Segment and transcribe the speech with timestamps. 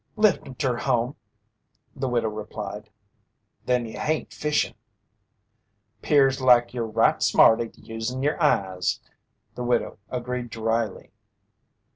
[0.15, 1.15] "Left 'em ter home,"
[1.95, 2.89] the widow replied.
[3.67, 4.73] "Then you hain't fishin'."
[6.01, 8.99] "'Pears like yer right smart at usein' yer eyes,"
[9.53, 11.11] the widow agreed dryly.